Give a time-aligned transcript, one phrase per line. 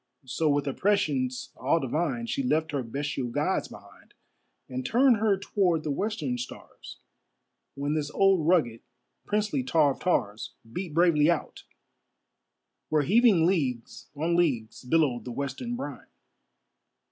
[0.25, 4.15] So with a prescience all divine, She left her bestial gods behind,
[4.67, 6.97] And turned her toward the western stars,
[7.75, 8.81] When this old rugged,
[9.27, 11.65] princely tar of tars Beat bravely out,
[12.89, 16.07] where heaving leagues on leagues Billowed the western brine.